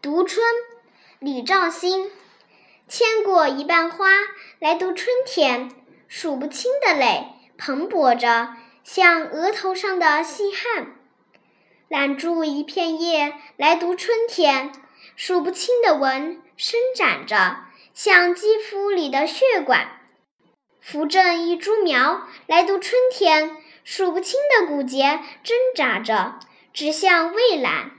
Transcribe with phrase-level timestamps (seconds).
[0.00, 0.46] 读春，
[1.18, 2.08] 李兆兴。
[2.86, 4.06] 牵过一瓣花
[4.60, 5.72] 来读春天，
[6.06, 7.26] 数不清的泪
[7.58, 10.94] 蓬勃着，像额头上的细汗；
[11.88, 14.70] 揽住一片叶来读春天，
[15.16, 19.98] 数不清的纹伸展着，像肌肤里的血管；
[20.80, 26.38] 扶正一株苗来读春天，数不清的骨节挣扎着，
[26.72, 27.97] 指向蔚蓝。